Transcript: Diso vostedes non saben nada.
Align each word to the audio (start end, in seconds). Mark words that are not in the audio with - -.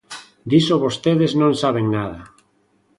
Diso 0.49 0.75
vostedes 0.83 1.31
non 1.41 1.51
saben 1.61 1.85
nada. 1.97 2.21